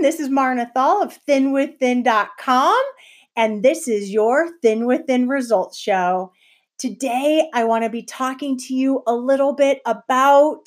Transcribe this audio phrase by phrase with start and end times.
[0.00, 2.82] This is Marna Thal of thinwithin.com,
[3.36, 6.32] and this is your Thin Within Results Show.
[6.78, 10.64] Today, I want to be talking to you a little bit about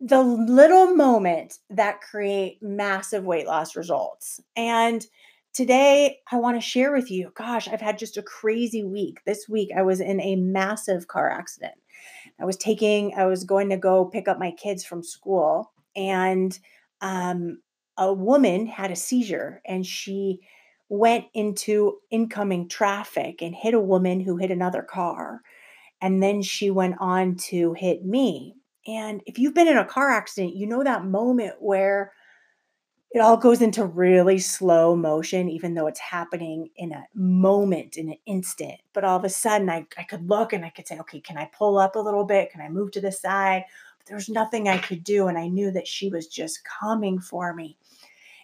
[0.00, 4.40] the little moments that create massive weight loss results.
[4.56, 5.06] And
[5.52, 9.20] today, I want to share with you gosh, I've had just a crazy week.
[9.26, 11.74] This week, I was in a massive car accident.
[12.40, 16.58] I was taking, I was going to go pick up my kids from school, and
[17.02, 17.58] um,
[18.00, 20.40] a woman had a seizure and she
[20.88, 25.42] went into incoming traffic and hit a woman who hit another car.
[26.00, 28.56] And then she went on to hit me.
[28.86, 32.12] And if you've been in a car accident, you know that moment where
[33.12, 38.08] it all goes into really slow motion, even though it's happening in a moment, in
[38.08, 38.80] an instant.
[38.94, 41.36] But all of a sudden, I, I could look and I could say, okay, can
[41.36, 42.50] I pull up a little bit?
[42.50, 43.64] Can I move to the side?
[43.98, 45.26] But there was nothing I could do.
[45.26, 47.76] And I knew that she was just coming for me.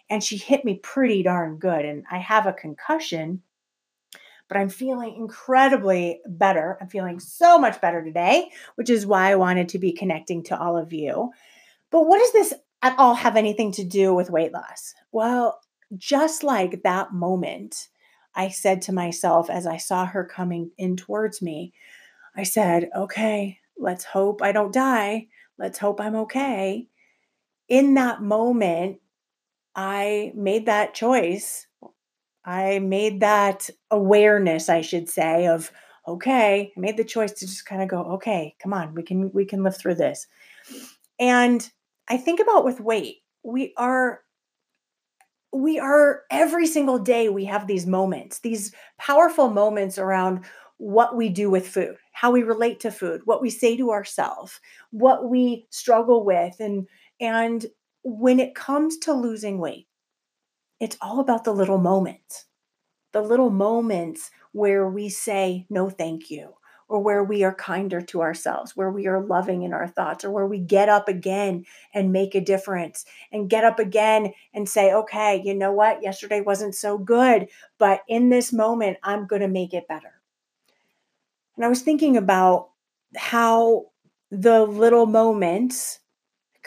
[0.09, 1.83] And she hit me pretty darn good.
[1.83, 3.41] And I have a concussion,
[4.47, 6.77] but I'm feeling incredibly better.
[6.79, 10.59] I'm feeling so much better today, which is why I wanted to be connecting to
[10.59, 11.31] all of you.
[11.91, 14.93] But what does this at all have anything to do with weight loss?
[15.11, 15.59] Well,
[15.97, 17.89] just like that moment,
[18.35, 21.73] I said to myself as I saw her coming in towards me,
[22.35, 25.27] I said, okay, let's hope I don't die.
[25.57, 26.87] Let's hope I'm okay.
[27.67, 28.99] In that moment,
[29.77, 31.67] I made that choice.
[32.43, 35.71] I made that awareness, I should say, of
[36.07, 39.31] okay, I made the choice to just kind of go, okay, come on, we can
[39.33, 40.27] we can live through this.
[41.19, 41.69] And
[42.07, 44.21] I think about with weight, we are
[45.53, 50.43] we are every single day we have these moments, these powerful moments around
[50.77, 54.59] what we do with food, how we relate to food, what we say to ourselves,
[54.91, 56.87] what we struggle with and
[57.19, 57.65] and
[58.09, 59.87] when it comes to losing weight,
[60.79, 62.45] it's all about the little moments.
[63.11, 66.53] The little moments where we say no thank you
[66.87, 70.31] or where we are kinder to ourselves, where we are loving in our thoughts, or
[70.31, 73.03] where we get up again and make a difference
[73.33, 76.01] and get up again and say, okay, you know what?
[76.01, 80.13] Yesterday wasn't so good, but in this moment, I'm going to make it better.
[81.57, 82.69] And I was thinking about
[83.17, 83.87] how
[84.31, 85.99] the little moments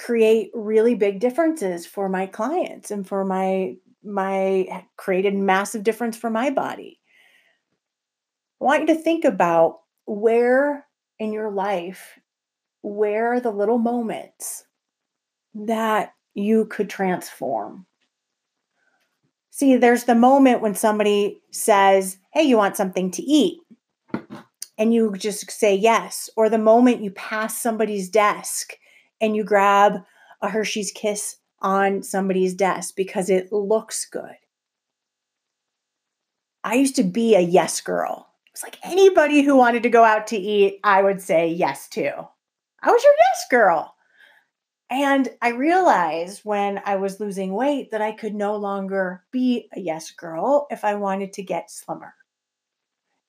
[0.00, 6.30] create really big differences for my clients and for my my created massive difference for
[6.30, 6.98] my body.
[8.60, 10.86] I want you to think about where
[11.18, 12.18] in your life,
[12.80, 14.64] where are the little moments
[15.54, 17.84] that you could transform.
[19.50, 23.58] See, there's the moment when somebody says, Hey, you want something to eat?
[24.78, 26.30] And you just say yes.
[26.36, 28.78] Or the moment you pass somebody's desk
[29.20, 30.04] and you grab
[30.40, 34.36] a Hershey's Kiss on somebody's desk because it looks good.
[36.64, 38.28] I used to be a yes girl.
[38.52, 42.08] It's like anybody who wanted to go out to eat, I would say yes to.
[42.82, 43.94] I was your yes girl.
[44.90, 49.80] And I realized when I was losing weight that I could no longer be a
[49.80, 52.14] yes girl if I wanted to get slimmer.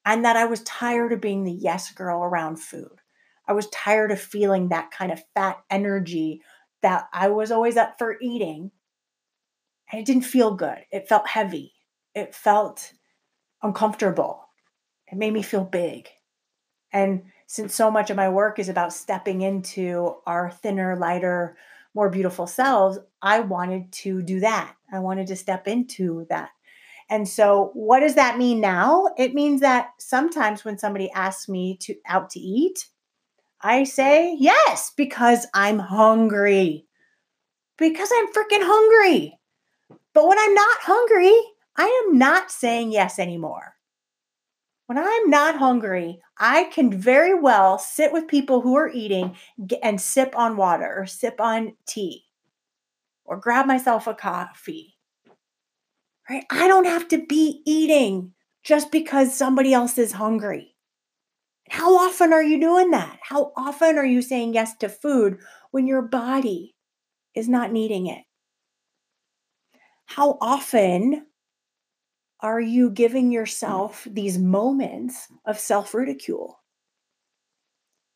[0.03, 3.00] And that I was tired of being the yes girl around food.
[3.47, 6.41] I was tired of feeling that kind of fat energy
[6.81, 8.72] that I was always up for eating.
[9.91, 10.79] And it didn't feel good.
[10.91, 11.74] It felt heavy.
[12.16, 12.94] It felt
[13.62, 14.47] uncomfortable.
[15.12, 16.09] It made me feel big.
[16.94, 21.58] And since so much of my work is about stepping into our thinner, lighter,
[21.94, 24.73] more beautiful selves, I wanted to do that.
[24.91, 26.50] I wanted to step into that.
[27.09, 29.08] And so, what does that mean now?
[29.18, 32.88] It means that sometimes when somebody asks me to out to eat,
[33.63, 36.88] I say yes because I'm hungry.
[37.77, 39.38] Because I'm freaking hungry.
[40.13, 41.35] But when I'm not hungry,
[41.77, 43.75] I am not saying yes anymore.
[44.88, 49.38] When I'm not hungry, I can very well sit with people who are eating
[49.81, 52.25] and sip on water or sip on tea
[53.23, 54.97] or grab myself a coffee.
[56.29, 56.43] Right?
[56.49, 60.75] I don't have to be eating just because somebody else is hungry.
[61.72, 63.18] How often are you doing that?
[63.23, 65.40] How often are you saying yes to food
[65.72, 66.76] when your body
[67.34, 68.23] is not needing it?
[70.06, 71.28] How often
[72.41, 76.59] are you giving yourself these moments of self ridicule?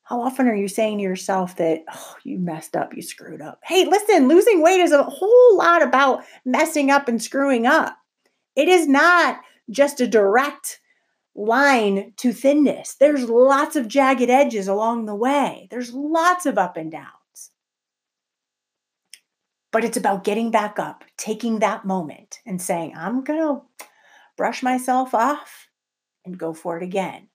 [0.04, 3.62] How often are you saying to yourself that, oh, you messed up, you screwed up?
[3.64, 7.98] Hey, listen, losing weight is a whole lot about messing up and screwing up.
[8.58, 10.82] It is not just a direct
[11.36, 12.96] line to thinness.
[12.96, 17.12] There's lots of jagged edges along the way, there's lots of up and downs.
[19.72, 23.62] But it's about getting back up, taking that moment and saying, I'm going to
[24.38, 25.68] brush myself off
[26.24, 27.28] and go for it again.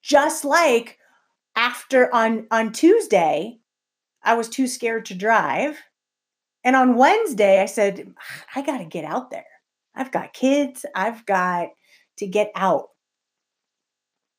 [0.00, 0.98] Just like
[1.56, 3.58] after on on Tuesday,
[4.22, 5.76] I was too scared to drive.
[6.64, 8.14] And on Wednesday, I said,
[8.54, 9.44] I got to get out there.
[9.94, 10.86] I've got kids.
[10.94, 11.70] I've got
[12.18, 12.90] to get out.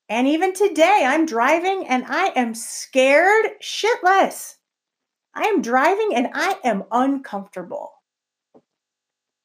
[0.09, 4.55] And even today, I'm driving and I am scared shitless.
[5.33, 7.91] I am driving and I am uncomfortable.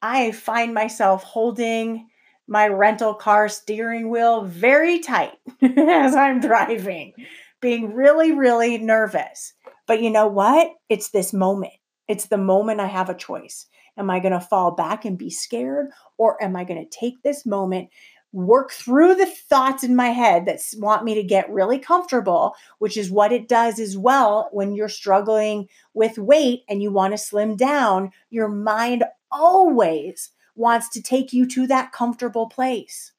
[0.01, 2.07] I find myself holding
[2.47, 7.13] my rental car steering wheel very tight as I'm driving,
[7.61, 9.53] being really, really nervous.
[9.87, 10.71] But you know what?
[10.89, 11.73] It's this moment.
[12.07, 13.67] It's the moment I have a choice.
[13.97, 15.89] Am I going to fall back and be scared?
[16.17, 17.89] Or am I going to take this moment,
[18.31, 22.95] work through the thoughts in my head that want me to get really comfortable, which
[22.95, 27.17] is what it does as well when you're struggling with weight and you want to
[27.17, 28.11] slim down.
[28.29, 33.13] Your mind always wants to take you to that comfortable place.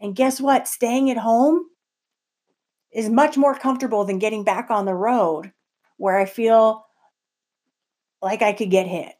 [0.00, 0.66] And guess what?
[0.66, 1.66] Staying at home
[2.92, 5.52] is much more comfortable than getting back on the road
[5.96, 6.86] where I feel
[8.22, 9.12] like I could get hit,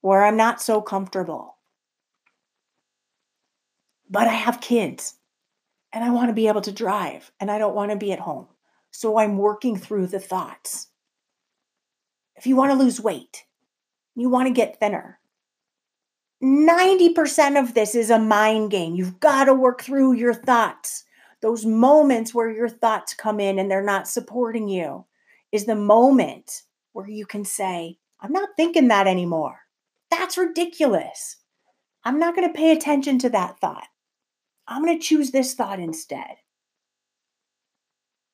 [0.00, 1.57] where I'm not so comfortable
[4.10, 5.14] but I have kids
[5.92, 8.20] and I want to be able to drive and I don't want to be at
[8.20, 8.46] home.
[8.90, 10.88] So I'm working through the thoughts.
[12.36, 13.44] If you want to lose weight,
[14.14, 15.18] you want to get thinner.
[16.42, 18.94] 90% of this is a mind game.
[18.94, 21.04] You've got to work through your thoughts.
[21.42, 25.04] Those moments where your thoughts come in and they're not supporting you
[25.50, 26.62] is the moment
[26.92, 29.60] where you can say, I'm not thinking that anymore.
[30.10, 31.36] That's ridiculous.
[32.04, 33.86] I'm not going to pay attention to that thought.
[34.68, 36.36] I'm going to choose this thought instead.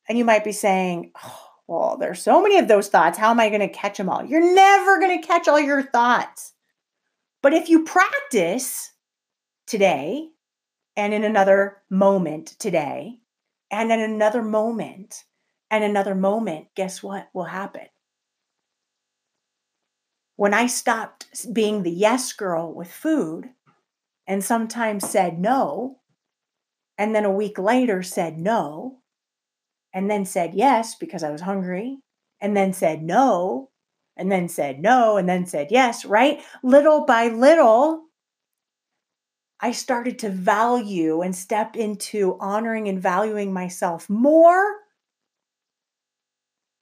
[0.09, 3.17] And you might be saying, oh, well, there's so many of those thoughts.
[3.17, 4.25] How am I going to catch them all?
[4.25, 6.53] You're never going to catch all your thoughts.
[7.43, 8.93] But if you practice
[9.67, 10.29] today
[10.97, 13.21] and in another moment today
[13.71, 15.25] and in another moment
[15.71, 17.87] and another moment, guess what will happen?
[20.37, 23.51] When I stopped being the yes girl with food
[24.27, 26.01] and sometimes said no,
[26.99, 28.99] and then a week later said no,
[29.93, 31.99] and then said yes because I was hungry,
[32.41, 33.71] and then said no,
[34.17, 36.43] and then said no, and then said yes, right?
[36.63, 38.05] Little by little,
[39.61, 44.63] I started to value and step into honoring and valuing myself more.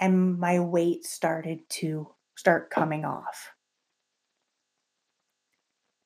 [0.01, 3.53] And my weight started to start coming off.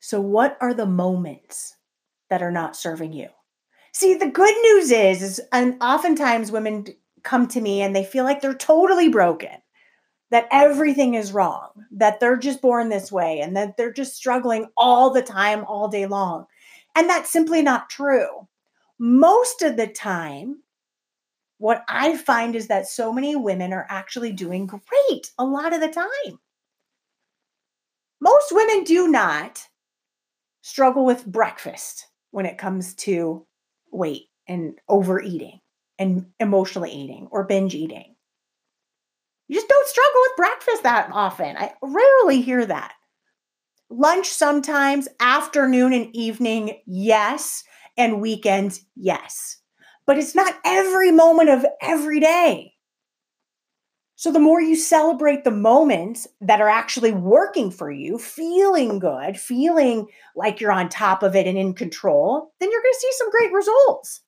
[0.01, 1.77] So, what are the moments
[2.29, 3.29] that are not serving you?
[3.99, 6.85] See, the good news is, is and oftentimes women
[7.23, 9.57] come to me and they feel like they're totally broken,
[10.31, 14.67] that everything is wrong, that they're just born this way, and that they're just struggling
[14.77, 16.45] all the time, all day long.
[16.95, 18.47] And that's simply not true.
[18.99, 20.63] Most of the time,
[21.57, 25.81] what I find is that so many women are actually doing great a lot of
[25.81, 26.39] the time.
[28.21, 29.63] Most women do not
[30.61, 33.47] struggle with breakfast when it comes to
[33.97, 35.61] weight and overeating
[35.99, 38.15] and emotionally eating or binge eating.
[39.49, 41.57] You just don't struggle with breakfast that often.
[41.57, 42.93] I rarely hear that.
[43.89, 47.63] Lunch sometimes, afternoon and evening, yes,
[47.97, 49.59] and weekends, yes.
[50.07, 52.76] But it's not every moment of every day.
[54.19, 59.39] So, the more you celebrate the moments that are actually working for you, feeling good,
[59.39, 63.13] feeling like you're on top of it and in control, then you're going to see
[63.13, 64.23] some great results.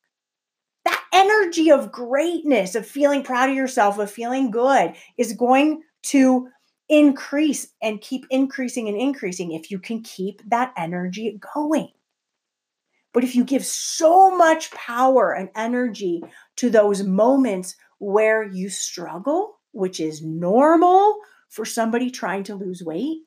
[0.84, 6.48] That energy of greatness, of feeling proud of yourself, of feeling good, is going to
[6.90, 11.88] increase and keep increasing and increasing if you can keep that energy going.
[13.14, 16.22] But if you give so much power and energy
[16.56, 23.18] to those moments where you struggle, which is normal for somebody trying to lose weight,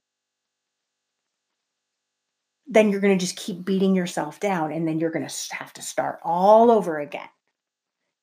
[2.68, 5.74] then you're going to just keep beating yourself down and then you're going to have
[5.74, 7.28] to start all over again.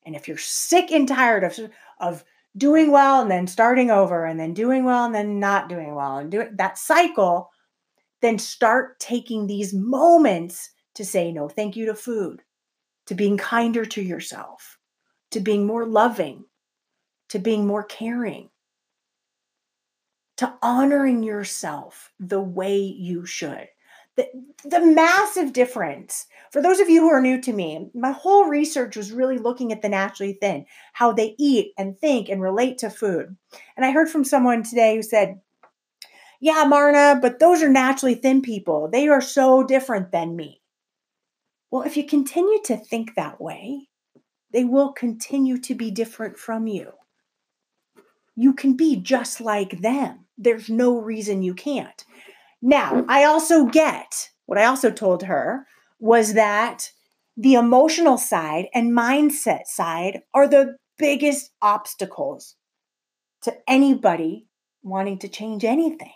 [0.07, 1.59] And if you're sick and tired of,
[2.01, 2.25] of
[2.57, 6.17] doing well and then starting over and then doing well and then not doing well
[6.17, 7.51] and doing that cycle,
[8.23, 12.43] then start taking these moments to say no thank you to food,
[13.07, 14.79] to being kinder to yourself,
[15.31, 16.45] to being more loving,
[17.29, 18.51] to being more caring,
[20.37, 23.69] to honoring yourself the way you should.
[24.17, 24.29] The,
[24.65, 28.97] the massive difference for those of you who are new to me, my whole research
[28.97, 32.91] was really looking at the naturally thin, how they eat and think and relate to
[32.91, 33.37] food.
[33.77, 35.41] And I heard from someone today who said,
[36.41, 38.89] Yeah, Marna, but those are naturally thin people.
[38.91, 40.63] They are so different than me.
[41.71, 43.89] Well, if you continue to think that way,
[44.53, 46.93] they will continue to be different from you.
[48.41, 50.27] You can be just like them.
[50.39, 52.05] There's no reason you can't.
[52.63, 55.67] Now, I also get what I also told her
[55.99, 56.93] was that
[57.37, 62.55] the emotional side and mindset side are the biggest obstacles
[63.43, 64.47] to anybody
[64.85, 66.15] wanting to change anything.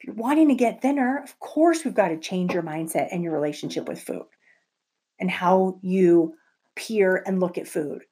[0.00, 3.22] If you're wanting to get thinner, of course, we've got to change your mindset and
[3.22, 4.26] your relationship with food
[5.20, 6.34] and how you
[6.74, 8.02] peer and look at food.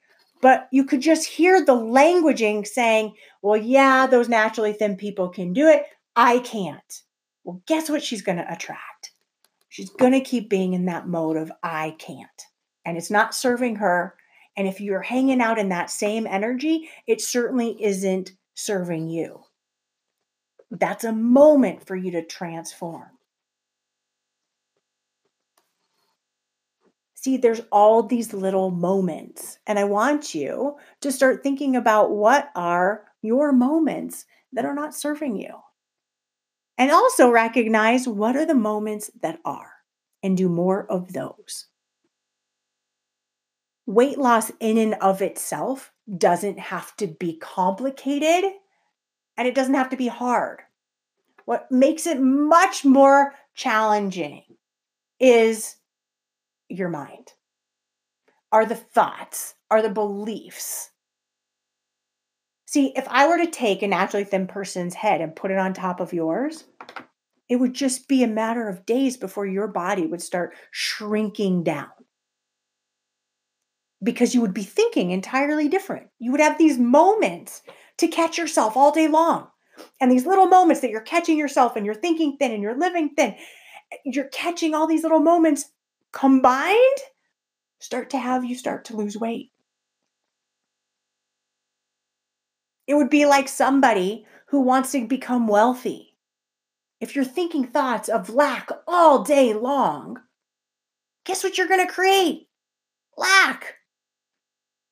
[0.44, 5.54] But you could just hear the languaging saying, well, yeah, those naturally thin people can
[5.54, 5.86] do it.
[6.16, 7.00] I can't.
[7.44, 9.12] Well, guess what she's going to attract?
[9.70, 12.28] She's going to keep being in that mode of I can't.
[12.84, 14.16] And it's not serving her.
[14.54, 19.44] And if you're hanging out in that same energy, it certainly isn't serving you.
[20.70, 23.13] That's a moment for you to transform.
[27.24, 32.50] See, there's all these little moments, and I want you to start thinking about what
[32.54, 35.54] are your moments that are not serving you.
[36.76, 39.72] And also recognize what are the moments that are
[40.22, 41.68] and do more of those.
[43.86, 48.52] Weight loss, in and of itself, doesn't have to be complicated
[49.38, 50.60] and it doesn't have to be hard.
[51.46, 54.42] What makes it much more challenging
[55.18, 55.76] is
[56.78, 57.32] your mind,
[58.52, 60.90] are the thoughts, are the beliefs.
[62.66, 65.74] See, if I were to take a naturally thin person's head and put it on
[65.74, 66.64] top of yours,
[67.48, 71.90] it would just be a matter of days before your body would start shrinking down
[74.02, 76.08] because you would be thinking entirely different.
[76.18, 77.62] You would have these moments
[77.98, 79.48] to catch yourself all day long.
[80.00, 83.10] And these little moments that you're catching yourself and you're thinking thin and you're living
[83.16, 83.34] thin,
[83.92, 85.70] eh, you're catching all these little moments
[86.14, 86.98] combined
[87.80, 89.50] start to have you start to lose weight.
[92.86, 96.16] It would be like somebody who wants to become wealthy.
[97.00, 100.18] If you're thinking thoughts of lack all day long,
[101.26, 102.46] guess what you're going to create?
[103.18, 103.74] Lack.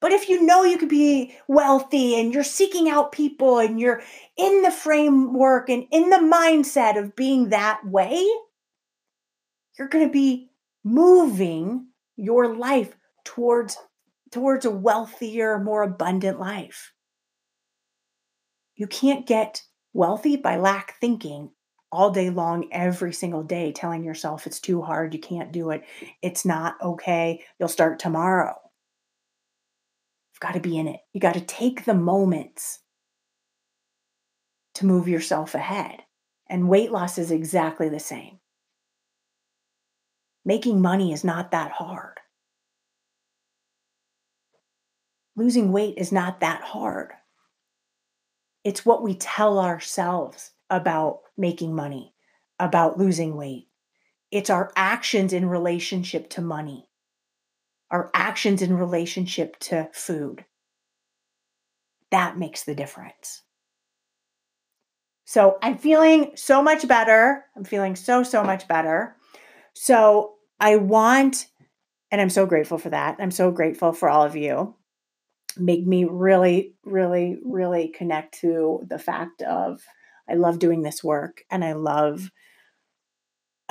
[0.00, 4.02] But if you know you could be wealthy and you're seeking out people and you're
[4.36, 8.26] in the framework and in the mindset of being that way,
[9.78, 10.50] you're going to be
[10.84, 13.76] moving your life towards
[14.30, 16.92] towards a wealthier, more abundant life.
[18.76, 19.62] You can't get
[19.92, 21.50] wealthy by lack thinking
[21.90, 25.84] all day long, every single day, telling yourself it's too hard, you can't do it,
[26.22, 28.56] it's not okay, you'll start tomorrow
[30.32, 31.00] You've got to be in it.
[31.12, 32.80] You got to take the moments
[34.74, 36.02] to move yourself ahead.
[36.48, 38.38] And weight loss is exactly the same.
[40.44, 42.18] Making money is not that hard.
[45.36, 47.12] Losing weight is not that hard.
[48.64, 52.14] It's what we tell ourselves about making money,
[52.58, 53.68] about losing weight.
[54.30, 56.88] It's our actions in relationship to money
[57.92, 60.44] our actions in relationship to food.
[62.10, 63.42] That makes the difference.
[65.26, 67.44] So I'm feeling so much better.
[67.54, 69.16] I'm feeling so, so much better.
[69.74, 71.46] So I want,
[72.10, 73.16] and I'm so grateful for that.
[73.18, 74.76] I'm so grateful for all of you.
[75.56, 79.82] Make me really, really, really connect to the fact of
[80.28, 82.30] I love doing this work and I love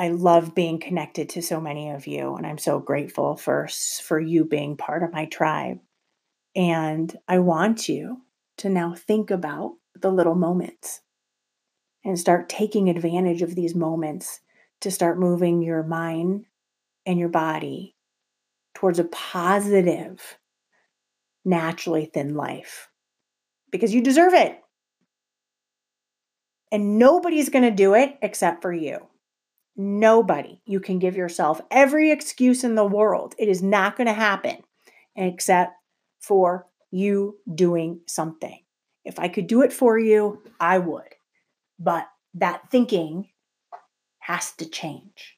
[0.02, 3.68] I love being connected to so many of you, and I'm so grateful for,
[4.02, 5.78] for you being part of my tribe.
[6.56, 8.22] And I want you
[8.58, 11.02] to now think about the little moments
[12.04, 14.40] and start taking advantage of these moments
[14.82, 16.46] to start moving your mind
[17.06, 17.96] and your body
[18.74, 20.38] towards a positive,
[21.44, 22.90] naturally thin life
[23.72, 24.60] because you deserve it.
[26.72, 29.08] And nobody's going to do it except for you.
[29.76, 30.62] Nobody.
[30.66, 33.36] You can give yourself every excuse in the world.
[33.38, 34.58] It is not going to happen
[35.16, 35.74] except
[36.20, 38.60] for you doing something.
[39.04, 41.16] If I could do it for you, I would.
[41.80, 43.30] But that thinking
[44.22, 45.38] has to change.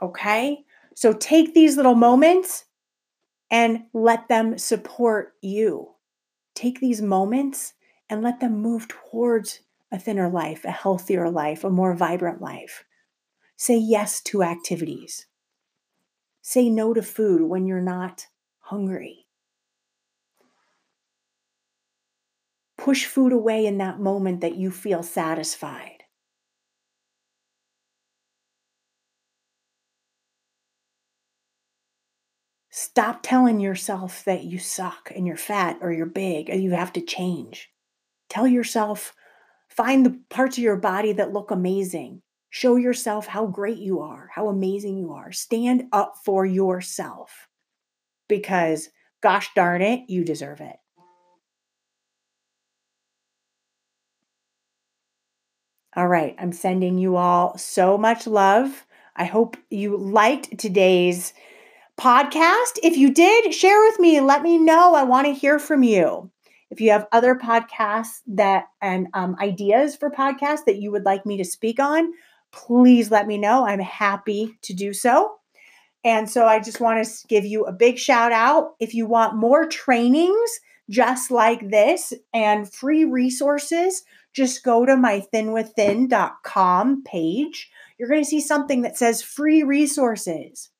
[0.00, 0.64] Okay?
[0.94, 2.64] So take these little moments
[3.50, 5.92] and let them support you.
[6.54, 7.74] Take these moments
[8.10, 12.84] and let them move towards a thinner life, a healthier life, a more vibrant life.
[13.56, 15.26] Say yes to activities.
[16.40, 18.26] Say no to food when you're not
[18.58, 19.26] hungry.
[22.76, 26.01] Push food away in that moment that you feel satisfied.
[32.94, 36.92] Stop telling yourself that you suck and you're fat or you're big or you have
[36.92, 37.70] to change.
[38.28, 39.14] Tell yourself,
[39.70, 42.20] find the parts of your body that look amazing.
[42.50, 45.32] Show yourself how great you are, how amazing you are.
[45.32, 47.48] Stand up for yourself
[48.28, 48.90] because,
[49.22, 50.76] gosh darn it, you deserve it.
[55.96, 58.84] All right, I'm sending you all so much love.
[59.16, 61.32] I hope you liked today's
[62.02, 62.80] podcast.
[62.82, 64.20] If you did, share with me.
[64.20, 64.92] Let me know.
[64.96, 66.32] I want to hear from you.
[66.68, 71.24] If you have other podcasts that and um, ideas for podcasts that you would like
[71.24, 72.12] me to speak on,
[72.50, 73.64] please let me know.
[73.64, 75.36] I'm happy to do so.
[76.02, 78.74] And so I just want to give you a big shout out.
[78.80, 80.50] If you want more trainings
[80.90, 87.70] just like this and free resources, just go to my thinwithin.com page.
[87.96, 90.71] You're going to see something that says free resources.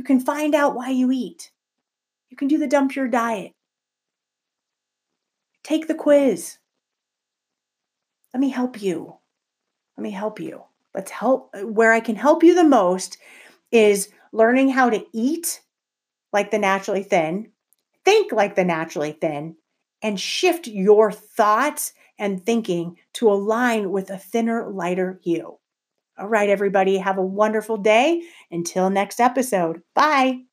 [0.00, 1.50] You can find out why you eat.
[2.30, 3.52] You can do the dump your diet.
[5.62, 6.56] Take the quiz.
[8.32, 9.18] Let me help you.
[9.98, 10.62] Let me help you.
[10.94, 11.54] Let's help.
[11.54, 13.18] Where I can help you the most
[13.70, 15.60] is learning how to eat
[16.32, 17.50] like the naturally thin,
[18.02, 19.56] think like the naturally thin,
[20.00, 25.59] and shift your thoughts and thinking to align with a thinner, lighter you.
[26.20, 28.22] All right, everybody, have a wonderful day.
[28.50, 30.49] Until next episode, bye.